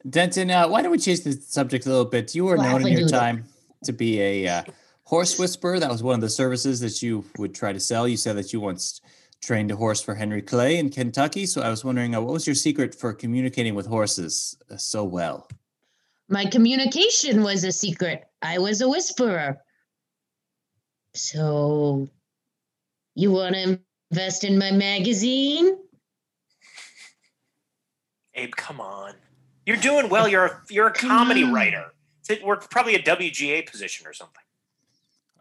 Denton, 0.10 0.52
uh, 0.52 0.68
why 0.68 0.82
don't 0.82 0.92
we 0.92 0.98
change 0.98 1.22
the 1.22 1.32
subject 1.34 1.86
a 1.86 1.90
little 1.90 2.06
bit? 2.06 2.36
You 2.36 2.46
were 2.46 2.58
known 2.58 2.86
in 2.86 2.98
your 2.98 3.08
time 3.08 3.46
to 3.84 3.94
be 3.94 4.22
a 4.22 4.48
uh, 4.48 4.64
horse 5.10 5.40
whisperer. 5.40 5.80
That 5.80 5.90
was 5.90 6.04
one 6.04 6.14
of 6.14 6.22
the 6.22 6.30
services 6.30 6.80
that 6.82 7.02
you 7.02 7.26
would 7.40 7.56
try 7.56 7.74
to 7.74 7.80
sell. 7.80 8.08
You 8.08 8.16
said 8.16 8.38
that 8.38 8.54
you 8.54 8.60
once 8.60 9.02
trained 9.42 9.72
a 9.72 9.76
horse 9.76 10.02
for 10.02 10.14
Henry 10.14 10.44
Clay 10.44 10.78
in 10.78 10.92
Kentucky. 10.92 11.48
So 11.48 11.64
I 11.64 11.70
was 11.70 11.84
wondering, 11.84 12.14
uh, 12.14 12.22
what 12.22 12.34
was 12.34 12.46
your 12.46 12.56
secret 12.56 12.94
for 12.94 13.12
communicating 13.12 13.74
with 13.74 13.88
horses 13.88 14.56
uh, 14.70 14.78
so 14.78 15.04
well? 15.04 15.50
My 16.30 16.46
communication 16.46 17.42
was 17.42 17.64
a 17.64 17.72
secret. 17.72 18.26
I 18.44 18.60
was 18.60 18.82
a 18.82 18.88
whisperer. 18.88 19.58
So, 21.16 22.08
you 23.16 23.32
want 23.32 23.56
to 23.56 23.80
invest 24.12 24.44
in 24.44 24.60
my 24.60 24.70
magazine? 24.70 25.76
Abe, 28.36 28.52
come 28.52 28.80
on. 28.80 29.16
You're 29.66 29.78
doing 29.78 30.08
well. 30.08 30.28
You're 30.28 30.46
a, 30.46 30.62
you're 30.70 30.88
a 30.88 30.94
comedy 30.94 31.46
writer. 31.52 31.94
We're 32.44 32.58
probably 32.58 32.94
a 32.94 33.02
WGA 33.02 33.66
position 33.66 34.06
or 34.06 34.14
something. 34.14 34.44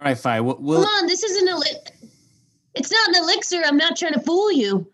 All 0.00 0.06
right, 0.06 0.18
fine. 0.18 0.44
We'll, 0.44 0.58
we'll, 0.60 0.82
Come 0.84 0.90
on, 1.02 1.06
this 1.06 1.22
isn't 1.24 1.48
a 1.48 1.56
li- 1.56 1.76
It's 2.74 2.90
not 2.92 3.08
an 3.08 3.16
elixir. 3.16 3.62
I'm 3.64 3.76
not 3.76 3.96
trying 3.96 4.12
to 4.14 4.20
fool 4.20 4.52
you. 4.52 4.90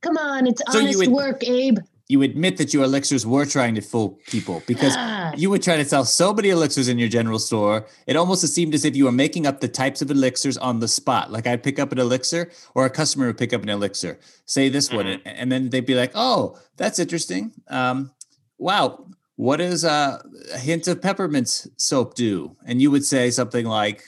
Come 0.00 0.16
on, 0.16 0.46
it's 0.46 0.62
So 0.70 0.78
you 0.78 0.84
honest 0.84 0.98
would- 1.00 1.10
work, 1.10 1.44
Abe. 1.46 1.78
you 2.08 2.22
admit 2.22 2.56
that 2.56 2.72
your 2.74 2.84
elixirs 2.84 3.24
were 3.26 3.44
trying 3.46 3.74
to 3.76 3.80
fool 3.80 4.18
people 4.26 4.62
because 4.66 4.94
Ah, 4.96 5.32
you 5.36 5.48
would 5.50 5.62
try 5.62 5.76
to 5.76 5.84
sell 5.84 6.04
so 6.04 6.32
many 6.34 6.48
elixirs 6.48 6.88
in 6.88 6.98
your 6.98 7.08
general 7.08 7.38
store. 7.38 7.86
It 8.06 8.16
almost 8.16 8.46
seemed 8.48 8.74
as 8.74 8.84
if 8.84 8.96
you 8.96 9.04
were 9.04 9.12
making 9.12 9.46
up 9.46 9.60
the 9.60 9.68
types 9.68 10.02
of 10.02 10.10
elixirs 10.10 10.56
on 10.58 10.80
the 10.80 10.88
spot. 10.88 11.30
Like 11.30 11.46
I'd 11.46 11.62
pick 11.62 11.78
up 11.78 11.92
an 11.92 11.98
elixir, 11.98 12.50
or 12.74 12.84
a 12.86 12.90
customer 12.90 13.26
would 13.28 13.38
pick 13.38 13.52
up 13.52 13.62
an 13.62 13.68
elixir, 13.68 14.18
say 14.46 14.68
this 14.68 14.90
one, 14.90 15.06
Mhm. 15.06 15.20
and 15.24 15.52
then 15.52 15.68
they'd 15.70 15.86
be 15.86 15.94
like, 15.94 16.12
"Oh, 16.14 16.56
that's 16.76 16.98
interesting. 16.98 17.52
Um, 17.68 18.10
wow, 18.58 19.06
what 19.36 19.58
does 19.58 19.84
uh, 19.84 20.20
a 20.52 20.58
hint 20.58 20.88
of 20.88 21.00
peppermint 21.00 21.66
soap 21.76 22.14
do?" 22.14 22.56
And 22.66 22.82
you 22.82 22.90
would 22.90 23.04
say 23.04 23.30
something 23.30 23.64
like, 23.66 24.02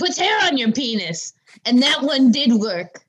puts 0.00 0.18
hair 0.18 0.36
on 0.42 0.58
your 0.58 0.72
penis. 0.72 1.32
And 1.64 1.82
that 1.82 2.02
one 2.02 2.32
did 2.32 2.52
work. 2.54 3.04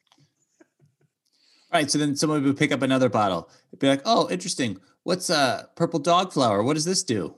"All 1.72 1.80
right." 1.80 1.90
So 1.90 1.98
then 1.98 2.16
someone 2.16 2.44
would 2.44 2.58
pick 2.58 2.72
up 2.72 2.82
another 2.82 3.10
bottle. 3.10 3.50
It'd 3.70 3.80
be 3.80 3.88
like, 3.88 4.02
"Oh, 4.06 4.30
interesting. 4.30 4.78
What's 5.04 5.30
uh, 5.30 5.64
purple 5.76 6.00
dog 6.00 6.32
flower? 6.34 6.62
What 6.64 6.74
does 6.76 6.86
this 6.86 7.04
do?" 7.04 7.36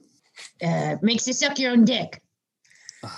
Uh, 0.61 0.95
makes 1.01 1.27
you 1.27 1.33
suck 1.33 1.59
your 1.59 1.71
own 1.71 1.85
dick. 1.85 2.21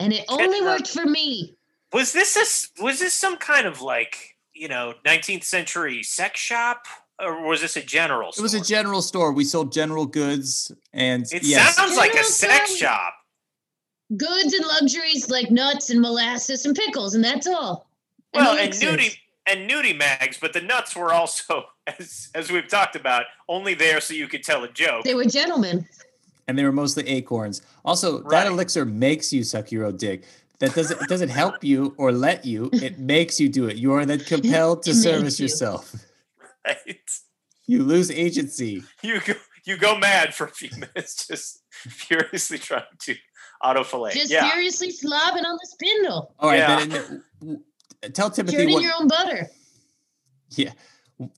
And 0.00 0.12
it 0.12 0.24
only 0.28 0.60
uh, 0.60 0.64
worked 0.64 0.88
for 0.88 1.06
me. 1.06 1.54
Was 1.92 2.12
this 2.12 2.34
this 2.34 2.70
was 2.80 2.98
this 2.98 3.14
some 3.14 3.36
kind 3.36 3.66
of 3.66 3.80
like 3.80 4.36
you 4.52 4.68
know 4.68 4.94
19th 5.06 5.44
century 5.44 6.02
sex 6.02 6.40
shop 6.40 6.86
or 7.20 7.46
was 7.46 7.60
this 7.60 7.76
a 7.76 7.82
general? 7.82 8.32
Store? 8.32 8.42
It 8.42 8.44
was 8.44 8.54
a 8.54 8.60
general 8.60 9.02
store. 9.02 9.32
We 9.32 9.44
sold 9.44 9.72
general 9.72 10.06
goods, 10.06 10.72
and 10.92 11.24
It 11.32 11.44
yes, 11.44 11.76
sounds 11.76 11.96
like 11.96 12.14
a 12.14 12.24
sex 12.24 12.70
store? 12.70 12.88
shop. 12.88 13.14
Goods 14.16 14.52
and 14.54 14.64
luxuries 14.66 15.30
like 15.30 15.50
nuts 15.50 15.90
and 15.90 16.00
molasses 16.00 16.64
and 16.66 16.74
pickles, 16.76 17.14
and 17.14 17.24
that's 17.24 17.46
all. 17.46 17.88
Well, 18.32 18.52
and 18.56 18.74
elixirs. 18.74 18.90
nudie 18.90 19.16
and 19.46 19.70
nudie 19.70 19.96
mags, 19.96 20.38
but 20.40 20.52
the 20.52 20.60
nuts 20.60 20.96
were 20.96 21.12
also, 21.12 21.64
as 21.86 22.28
as 22.34 22.50
we've 22.50 22.68
talked 22.68 22.96
about, 22.96 23.24
only 23.48 23.74
there 23.74 24.00
so 24.00 24.14
you 24.14 24.28
could 24.28 24.42
tell 24.42 24.64
a 24.64 24.68
joke. 24.68 25.04
They 25.04 25.14
were 25.14 25.24
gentlemen. 25.24 25.86
and 26.48 26.58
they 26.58 26.64
were 26.64 26.72
mostly 26.72 27.06
acorns. 27.08 27.62
Also, 27.84 28.18
that 28.30 28.46
elixir 28.46 28.84
makes 28.84 29.32
you 29.32 29.44
suck 29.44 29.70
your 29.72 29.86
own 29.86 29.96
dick. 29.96 30.24
That 30.60 30.74
doesn't 30.74 31.00
it 31.02 31.08
doesn't 31.08 31.30
help 31.30 31.64
you 31.64 31.94
or 31.98 32.12
let 32.12 32.44
you. 32.44 32.70
It 32.72 32.98
makes 32.98 33.40
you 33.40 33.48
do 33.48 33.66
it. 33.66 33.76
You 33.76 33.92
are 33.94 34.06
then 34.06 34.20
compelled 34.20 34.82
to 34.84 34.94
service 35.06 35.38
you. 35.40 35.44
yourself. 35.44 35.94
Right? 36.66 37.10
You 37.66 37.82
lose 37.82 38.10
agency. 38.10 38.82
You 39.02 39.20
go 39.20 39.34
you 39.66 39.76
go 39.76 39.98
mad 39.98 40.34
for 40.34 40.46
a 40.46 40.50
few 40.50 40.70
minutes, 40.78 41.26
just 41.26 41.62
furiously 41.70 42.56
trying 42.58 42.84
to 43.00 43.14
autofillet. 43.64 44.12
Just 44.12 44.30
yeah. 44.30 44.50
furiously 44.50 44.92
slobbing 44.92 45.44
on 45.44 45.56
the 45.60 45.66
spindle. 45.66 46.34
All 46.38 46.50
right, 46.50 46.58
Yeah. 46.58 46.76
then 46.78 46.88
w- 46.90 47.22
w- 47.40 47.60
uh, 48.04 48.08
tell 48.08 48.30
Timothy 48.30 48.56
Churning 48.56 48.74
what. 48.74 48.82
your 48.82 48.92
own 49.00 49.08
butter. 49.08 49.48
Yeah, 50.50 50.72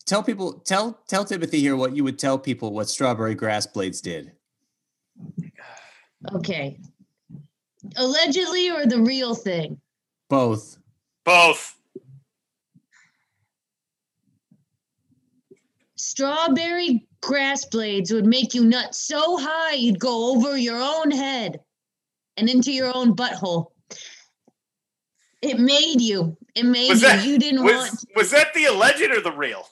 tell 0.05 0.23
people. 0.23 0.55
Tell 0.61 0.99
tell 1.07 1.25
Timothy 1.25 1.61
here 1.61 1.77
what 1.77 1.95
you 1.97 2.05
would 2.05 2.19
tell 2.19 2.39
people 2.39 2.73
what 2.73 2.89
strawberry 2.89 3.35
grass 3.35 3.67
blades 3.67 4.01
did. 4.01 4.33
Okay. 6.35 6.81
Allegedly 7.97 8.69
or 8.71 8.85
the 8.85 9.01
real 9.01 9.35
thing? 9.35 9.81
Both. 10.29 10.79
Both. 11.25 11.79
Strawberry 15.97 17.07
grass 17.23 17.65
blades 17.65 18.13
would 18.13 18.27
make 18.27 18.55
you 18.55 18.65
nut 18.65 18.95
so 18.95 19.37
high 19.39 19.75
you'd 19.75 19.99
go 19.99 20.33
over 20.33 20.57
your 20.57 20.79
own 20.81 21.11
head 21.11 21.61
and 22.37 22.49
into 22.49 22.73
your 22.73 22.95
own 22.95 23.15
butthole. 23.17 23.67
It 25.43 25.59
made 25.59 26.01
you. 26.01 26.37
It 26.55 26.65
made 26.65 26.89
Was 26.91 27.03
you. 27.03 27.09
that- 27.09 27.25
you 27.27 27.39
didn't 27.39 27.63
want. 27.65 27.91
Was 27.91 28.07
was 28.17 28.31
that 28.31 28.55
the 28.55 28.65
alleged 28.65 29.03
or 29.03 29.21
the 29.21 29.33
real? 29.33 29.69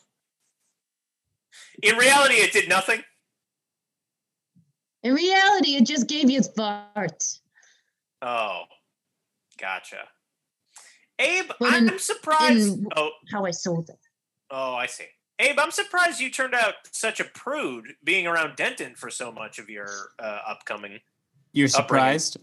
In 1.82 1.96
reality, 1.96 2.34
it 2.34 2.52
did 2.52 2.68
nothing. 2.68 3.02
In 5.02 5.14
reality, 5.14 5.76
it 5.76 5.84
just 5.86 6.06
gave 6.08 6.30
you 6.30 6.40
farts. 6.40 7.40
Oh, 8.22 8.62
gotcha. 9.60 10.08
Abe, 11.18 11.50
But 11.60 11.72
I'm 11.74 11.88
in- 11.88 11.98
surprised. 11.98 12.78
in- 12.78 12.86
oh, 12.96 13.10
How 13.30 13.44
I 13.44 13.50
sold 13.50 13.88
it. 13.90 13.98
oh, 14.50 14.74
I 14.74 14.86
see. 14.86 15.06
Abe, 15.40 15.58
I'm 15.58 15.70
surprised 15.72 16.20
you 16.20 16.30
turned 16.30 16.54
out 16.54 16.74
such 16.92 17.20
a 17.20 17.24
prude 17.24 17.94
being 18.04 18.26
around 18.26 18.56
Denton 18.56 18.94
for 18.94 19.10
so 19.10 19.30
much 19.32 19.58
of 19.58 19.68
your 19.68 20.12
uh, 20.18 20.40
upcoming. 20.46 21.00
You're 21.52 21.66
Upbringing. 21.68 21.70
surprised. 21.70 22.36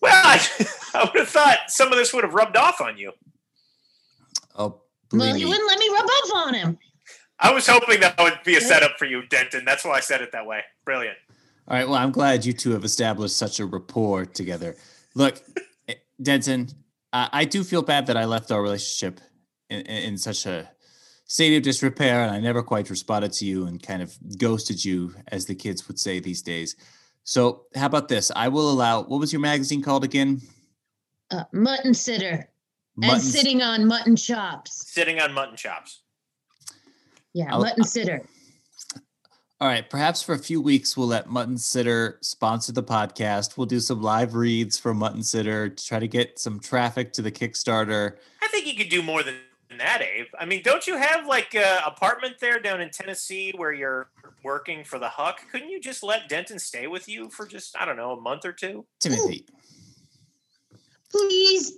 Well, 0.00 0.12
I, 0.14 0.40
I 0.94 1.04
would 1.04 1.18
have 1.20 1.28
thought 1.28 1.58
some 1.68 1.92
of 1.92 1.98
this 1.98 2.12
would 2.14 2.24
have 2.24 2.34
rubbed 2.34 2.56
off 2.56 2.80
on 2.80 2.96
you. 2.96 3.12
Oh, 4.56 4.80
Well, 5.12 5.34
he 5.34 5.44
me. 5.44 5.50
wouldn't 5.50 5.68
let 5.68 5.78
me 5.78 5.88
rub 5.92 6.04
off 6.06 6.46
on 6.48 6.54
him. 6.54 6.78
I 7.38 7.52
was 7.52 7.66
hoping 7.66 8.00
that 8.00 8.18
would 8.20 8.38
be 8.44 8.56
a 8.56 8.60
setup 8.60 8.98
for 8.98 9.06
you, 9.06 9.26
Denton. 9.26 9.64
That's 9.64 9.84
why 9.84 9.92
I 9.92 10.00
said 10.00 10.20
it 10.20 10.32
that 10.32 10.46
way. 10.46 10.62
Brilliant. 10.84 11.16
All 11.68 11.76
right. 11.76 11.86
Well, 11.88 11.96
I'm 11.98 12.12
glad 12.12 12.44
you 12.44 12.52
two 12.52 12.72
have 12.72 12.84
established 12.84 13.36
such 13.36 13.60
a 13.60 13.66
rapport 13.66 14.26
together. 14.26 14.76
Look, 15.14 15.40
eh, 15.88 15.94
Denton, 16.20 16.68
uh, 17.12 17.28
I 17.32 17.44
do 17.46 17.64
feel 17.64 17.82
bad 17.82 18.06
that 18.08 18.16
I 18.16 18.26
left 18.26 18.50
our 18.50 18.60
relationship 18.62 19.20
in, 19.70 19.80
in, 19.80 20.02
in 20.12 20.18
such 20.18 20.44
a 20.46 20.70
state 21.24 21.56
of 21.56 21.62
disrepair, 21.62 22.22
and 22.22 22.30
I 22.30 22.40
never 22.40 22.62
quite 22.62 22.90
responded 22.90 23.32
to 23.34 23.46
you 23.46 23.64
and 23.66 23.82
kind 23.82 24.02
of 24.02 24.14
ghosted 24.36 24.84
you, 24.84 25.14
as 25.28 25.46
the 25.46 25.54
kids 25.54 25.86
would 25.88 25.98
say 25.98 26.20
these 26.20 26.42
days. 26.42 26.76
So, 27.24 27.66
how 27.74 27.86
about 27.86 28.08
this? 28.08 28.30
I 28.34 28.48
will 28.48 28.70
allow. 28.70 29.02
What 29.02 29.20
was 29.20 29.32
your 29.32 29.40
magazine 29.40 29.82
called 29.82 30.04
again? 30.04 30.40
Uh, 31.30 31.44
mutton 31.52 31.94
sitter. 31.94 32.48
and 33.02 33.22
sitting 33.22 33.62
on 33.62 33.86
mutton 33.86 34.16
chops. 34.16 34.90
Sitting 34.90 35.20
on 35.20 35.32
mutton 35.32 35.56
chops. 35.56 36.02
Yeah, 37.32 37.52
I'll- 37.52 37.60
mutton 37.62 37.84
sitter. 37.84 38.22
All 39.60 39.68
right, 39.68 39.88
perhaps 39.90 40.22
for 40.22 40.34
a 40.34 40.38
few 40.38 40.58
weeks 40.62 40.96
we'll 40.96 41.08
let 41.08 41.28
Mutton 41.28 41.58
Sitter 41.58 42.16
sponsor 42.22 42.72
the 42.72 42.82
podcast. 42.82 43.58
We'll 43.58 43.66
do 43.66 43.78
some 43.78 44.00
live 44.00 44.34
reads 44.34 44.78
for 44.78 44.94
Mutton 44.94 45.22
Sitter 45.22 45.68
to 45.68 45.84
try 45.86 45.98
to 45.98 46.08
get 46.08 46.38
some 46.38 46.58
traffic 46.60 47.12
to 47.12 47.20
the 47.22 47.30
Kickstarter. 47.30 48.16
I 48.42 48.48
think 48.48 48.66
you 48.66 48.74
could 48.74 48.88
do 48.88 49.02
more 49.02 49.22
than 49.22 49.34
that, 49.76 50.00
Abe. 50.00 50.28
I 50.38 50.46
mean, 50.46 50.62
don't 50.64 50.86
you 50.86 50.96
have 50.96 51.26
like 51.26 51.54
an 51.54 51.82
apartment 51.84 52.36
there 52.40 52.58
down 52.58 52.80
in 52.80 52.88
Tennessee 52.88 53.52
where 53.54 53.74
you're 53.74 54.08
working 54.44 54.84
for 54.84 54.98
the 54.98 55.08
Huck? 55.08 55.40
Couldn't 55.50 55.70
you 55.70 55.80
just 55.80 56.02
let 56.02 56.28
Denton 56.28 56.58
stay 56.58 56.86
with 56.86 57.08
you 57.08 57.30
for 57.30 57.46
just 57.46 57.76
I 57.78 57.84
don't 57.84 57.96
know 57.96 58.12
a 58.12 58.20
month 58.20 58.44
or 58.44 58.52
two? 58.52 58.86
Timothy, 59.00 59.46
Please, 61.10 61.76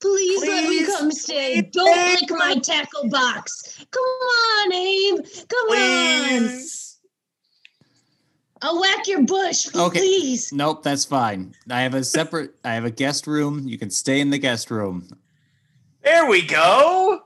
please, 0.00 0.42
let 0.48 0.68
me 0.68 0.86
come 0.86 1.10
stay. 1.10 1.60
please, 1.62 1.70
Don't 1.72 1.98
Abe. 1.98 2.20
lick 2.20 2.30
my 2.38 2.54
tackle 2.62 3.08
box. 3.08 3.84
Come 3.90 4.02
on, 4.02 4.72
Abe. 4.72 5.16
Come 5.48 5.68
on. 5.70 6.38
Please. 6.48 6.80
I'll 8.62 8.80
whack 8.80 9.06
your 9.08 9.22
bush, 9.24 9.66
Okay. 9.74 9.98
please. 9.98 10.50
nope, 10.52 10.82
that's 10.82 11.04
fine. 11.04 11.54
I 11.68 11.82
have 11.82 11.94
a 11.94 12.02
separate. 12.04 12.54
I 12.64 12.72
have 12.74 12.84
a 12.84 12.90
guest 12.90 13.26
room. 13.26 13.66
You 13.66 13.76
can 13.76 13.90
stay 13.90 14.20
in 14.20 14.30
the 14.30 14.38
guest 14.38 14.70
room. 14.70 15.06
There 16.02 16.26
we 16.30 16.42
go. 16.42 17.23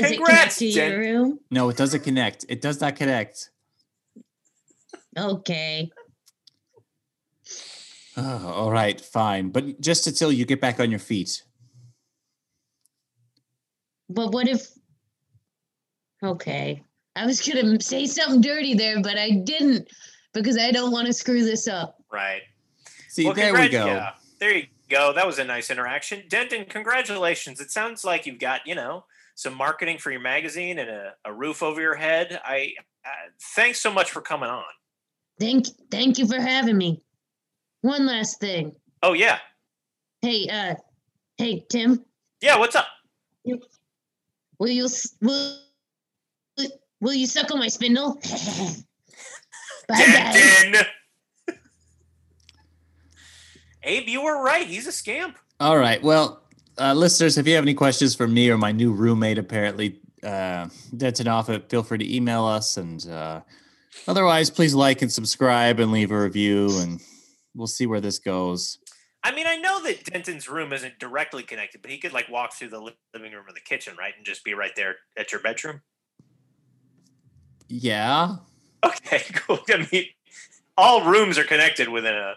Does 0.00 0.10
it 0.10 0.24
connect 0.24 0.58
to 0.58 0.70
Jen. 0.70 0.90
your 0.90 1.00
room? 1.00 1.40
No, 1.50 1.68
it 1.68 1.76
doesn't 1.76 2.02
connect. 2.02 2.44
It 2.48 2.60
does 2.60 2.80
not 2.80 2.96
connect. 2.96 3.50
Okay. 5.18 5.90
Oh, 8.16 8.46
all 8.48 8.70
right, 8.70 9.00
fine. 9.00 9.50
But 9.50 9.80
just 9.80 10.06
until 10.06 10.32
you 10.32 10.44
get 10.44 10.60
back 10.60 10.80
on 10.80 10.90
your 10.90 11.00
feet. 11.00 11.42
But 14.08 14.32
what 14.32 14.48
if? 14.48 14.68
Okay. 16.22 16.82
I 17.16 17.26
was 17.26 17.40
gonna 17.46 17.80
say 17.80 18.06
something 18.06 18.40
dirty 18.40 18.74
there, 18.74 19.00
but 19.02 19.18
I 19.18 19.30
didn't 19.30 19.88
because 20.32 20.56
I 20.58 20.70
don't 20.70 20.92
want 20.92 21.06
to 21.06 21.12
screw 21.12 21.44
this 21.44 21.68
up. 21.68 21.98
Right. 22.10 22.42
See, 23.08 23.24
Well, 23.24 23.34
there 23.34 23.52
we 23.52 23.68
go. 23.68 23.84
yeah, 23.86 24.12
there 24.40 24.54
you 24.56 24.66
go. 24.88 25.12
That 25.12 25.26
was 25.26 25.38
a 25.38 25.44
nice 25.44 25.70
interaction. 25.70 26.22
Denton, 26.28 26.64
congratulations. 26.66 27.60
It 27.60 27.70
sounds 27.70 28.04
like 28.04 28.24
you've 28.24 28.38
got, 28.38 28.66
you 28.66 28.74
know, 28.74 29.04
some 29.34 29.54
marketing 29.54 29.98
for 29.98 30.10
your 30.10 30.20
magazine 30.20 30.78
and 30.78 30.88
a, 30.90 31.12
a 31.24 31.32
roof 31.32 31.62
over 31.62 31.80
your 31.80 31.94
head. 31.94 32.40
I 32.44 32.72
uh, 33.04 33.10
thanks 33.56 33.80
so 33.80 33.92
much 33.92 34.10
for 34.10 34.20
coming 34.20 34.48
on. 34.50 34.64
Thank, 35.40 35.66
thank 35.90 36.18
you 36.18 36.26
for 36.26 36.40
having 36.40 36.76
me. 36.76 37.02
One 37.80 38.06
last 38.06 38.38
thing. 38.40 38.72
Oh 39.02 39.12
yeah. 39.12 39.38
Hey, 40.20 40.48
uh, 40.48 40.74
hey 41.36 41.64
Tim, 41.68 42.04
Yeah, 42.40 42.58
what's 42.58 42.76
up? 42.76 42.86
will 44.58 44.68
you 44.68 44.86
will 45.20 45.58
will 47.00 47.14
you 47.14 47.26
suck 47.26 47.50
on 47.50 47.58
my 47.58 47.66
spindle? 47.66 48.14
Bye, 49.88 49.96
guys. 49.96 50.84
Abe, 53.82 54.08
you 54.08 54.22
were 54.22 54.40
right. 54.42 54.66
He's 54.66 54.86
a 54.86 54.92
scamp. 54.92 55.36
All 55.58 55.76
right. 55.76 56.00
Well, 56.00 56.41
uh, 56.78 56.94
listeners, 56.94 57.38
if 57.38 57.46
you 57.46 57.54
have 57.54 57.64
any 57.64 57.74
questions 57.74 58.14
for 58.14 58.26
me 58.26 58.50
or 58.50 58.58
my 58.58 58.72
new 58.72 58.92
roommate, 58.92 59.38
apparently, 59.38 60.00
uh, 60.22 60.68
Denton 60.96 61.28
Offutt, 61.28 61.68
feel 61.68 61.82
free 61.82 61.98
to 61.98 62.14
email 62.14 62.44
us. 62.44 62.76
And 62.76 63.06
uh, 63.08 63.40
otherwise, 64.08 64.50
please 64.50 64.74
like 64.74 65.02
and 65.02 65.12
subscribe 65.12 65.80
and 65.80 65.92
leave 65.92 66.10
a 66.10 66.20
review, 66.20 66.78
and 66.80 67.00
we'll 67.54 67.66
see 67.66 67.86
where 67.86 68.00
this 68.00 68.18
goes. 68.18 68.78
I 69.24 69.32
mean, 69.32 69.46
I 69.46 69.56
know 69.56 69.82
that 69.84 70.04
Denton's 70.04 70.48
room 70.48 70.72
isn't 70.72 70.98
directly 70.98 71.44
connected, 71.44 71.82
but 71.82 71.90
he 71.90 71.98
could 71.98 72.12
like 72.12 72.28
walk 72.28 72.54
through 72.54 72.70
the 72.70 72.80
living 73.14 73.32
room 73.32 73.44
or 73.46 73.52
the 73.52 73.60
kitchen, 73.60 73.94
right, 73.96 74.14
and 74.16 74.26
just 74.26 74.44
be 74.44 74.54
right 74.54 74.72
there 74.74 74.96
at 75.16 75.30
your 75.30 75.40
bedroom. 75.40 75.82
Yeah. 77.68 78.36
Okay, 78.84 79.22
cool. 79.34 79.60
I 79.68 79.86
mean, 79.92 80.06
all 80.76 81.08
rooms 81.08 81.38
are 81.38 81.44
connected 81.44 81.88
within 81.88 82.14
a 82.14 82.34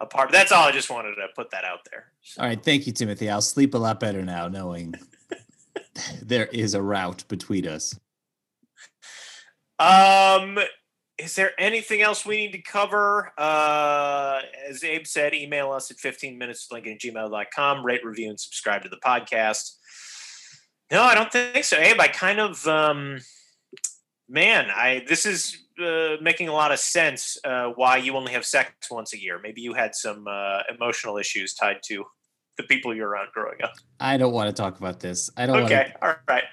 apartment. 0.00 0.32
That's 0.32 0.52
all. 0.52 0.64
I 0.64 0.72
just 0.72 0.90
wanted 0.90 1.14
to 1.16 1.28
put 1.34 1.50
that 1.50 1.64
out 1.64 1.80
there. 1.90 2.06
All 2.38 2.46
right. 2.46 2.62
Thank 2.62 2.86
you, 2.86 2.92
Timothy. 2.92 3.30
I'll 3.30 3.40
sleep 3.40 3.74
a 3.74 3.78
lot 3.78 4.00
better 4.00 4.22
now 4.22 4.48
knowing 4.48 4.94
there 6.22 6.46
is 6.46 6.74
a 6.74 6.82
route 6.82 7.24
between 7.28 7.66
us. 7.66 7.98
Um, 9.78 10.58
is 11.18 11.34
there 11.36 11.52
anything 11.58 12.00
else 12.00 12.26
we 12.26 12.36
need 12.36 12.52
to 12.52 12.62
cover? 12.62 13.32
Uh, 13.38 14.40
as 14.68 14.82
Abe 14.82 15.06
said, 15.06 15.34
email 15.34 15.72
us 15.72 15.90
at 15.90 15.98
15 15.98 16.38
minutes 16.38 16.68
Lincoln 16.72 16.92
at 16.92 17.00
gmail.com, 17.00 17.84
rate, 17.84 18.04
review, 18.04 18.30
and 18.30 18.40
subscribe 18.40 18.82
to 18.82 18.88
the 18.88 18.98
podcast. 19.04 19.76
No, 20.90 21.02
I 21.02 21.14
don't 21.14 21.32
think 21.32 21.64
so. 21.64 21.78
Abe, 21.78 22.00
I 22.00 22.08
kind 22.08 22.40
of, 22.40 22.66
um, 22.66 23.18
man, 24.28 24.66
I, 24.70 25.04
this 25.08 25.26
is 25.26 25.63
uh, 25.82 26.16
making 26.20 26.48
a 26.48 26.52
lot 26.52 26.72
of 26.72 26.78
sense 26.78 27.38
uh, 27.44 27.68
why 27.76 27.96
you 27.96 28.14
only 28.16 28.32
have 28.32 28.44
sex 28.44 28.72
once 28.90 29.12
a 29.12 29.20
year. 29.20 29.40
Maybe 29.42 29.60
you 29.60 29.74
had 29.74 29.94
some 29.94 30.26
uh, 30.28 30.60
emotional 30.74 31.18
issues 31.18 31.54
tied 31.54 31.78
to 31.84 32.04
the 32.56 32.62
people 32.64 32.94
you're 32.94 33.08
around 33.08 33.28
growing 33.32 33.62
up. 33.62 33.72
I 34.00 34.16
don't 34.16 34.32
want 34.32 34.48
to 34.48 34.62
talk 34.62 34.78
about 34.78 35.00
this. 35.00 35.30
I 35.36 35.46
don't 35.46 35.62
want 35.62 35.72
Okay, 35.72 35.92
all 36.00 36.14
right. 36.28 36.44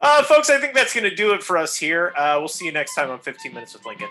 Uh, 0.00 0.22
folks, 0.22 0.50
I 0.50 0.60
think 0.60 0.74
that's 0.74 0.92
going 0.92 1.08
to 1.08 1.14
do 1.14 1.32
it 1.32 1.42
for 1.42 1.56
us 1.56 1.76
here. 1.76 2.12
Uh, 2.16 2.36
we'll 2.38 2.48
see 2.48 2.66
you 2.66 2.72
next 2.72 2.94
time 2.94 3.10
on 3.10 3.20
15 3.20 3.54
Minutes 3.54 3.72
with 3.72 3.86
Lincoln. 3.86 4.08